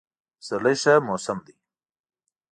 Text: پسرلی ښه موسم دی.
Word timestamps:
پسرلی 0.39 0.75
ښه 0.81 0.93
موسم 1.07 1.37
دی. 1.45 1.55